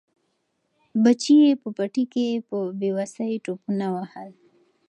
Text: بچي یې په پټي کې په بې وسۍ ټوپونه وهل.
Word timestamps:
بچي 1.03 1.35
یې 1.43 1.51
په 1.61 1.69
پټي 1.77 2.03
کې 2.13 2.27
په 2.47 2.57
بې 2.79 2.89
وسۍ 2.97 3.31
ټوپونه 3.45 3.85
وهل. 3.95 4.29